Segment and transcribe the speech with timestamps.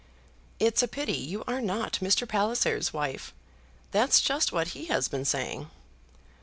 [0.59, 2.27] "It's a pity you are not Mr.
[2.27, 3.35] Palliser's wife.
[3.91, 5.69] That's just what he has been saying."